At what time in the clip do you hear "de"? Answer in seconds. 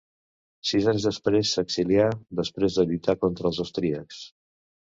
2.81-2.87